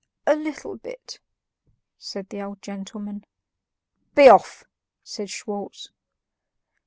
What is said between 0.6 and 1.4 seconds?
bit,"